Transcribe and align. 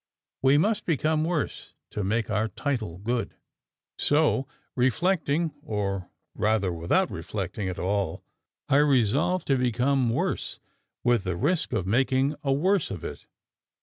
"We 0.41 0.57
must 0.57 0.87
become 0.87 1.23
worse 1.23 1.75
to 1.91 2.03
make 2.03 2.31
our 2.31 2.47
title 2.47 2.97
good." 2.97 3.35
So 3.99 4.47
reflecting, 4.75 5.51
or 5.61 6.09
rather 6.33 6.73
without 6.73 7.11
reflecting 7.11 7.69
at 7.69 7.77
all, 7.77 8.23
I 8.67 8.77
resolved 8.77 9.45
to 9.45 9.57
"become 9.59 10.09
worse" 10.09 10.57
with 11.03 11.23
the 11.23 11.35
risk 11.35 11.71
of 11.71 11.85
making 11.85 12.33
a 12.43 12.51
worse 12.51 12.89
of 12.89 13.03
it. 13.03 13.27